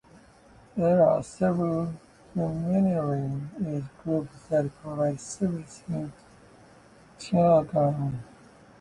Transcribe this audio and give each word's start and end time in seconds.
There 0.75 1.05
are 1.07 1.21
several 1.21 1.93
humanitarian 2.33 3.51
aid 3.63 3.83
groups 4.03 4.47
that 4.49 4.71
provide 4.81 5.19
services 5.21 5.83
in 5.87 6.11
Chimaltenango. 7.19 8.17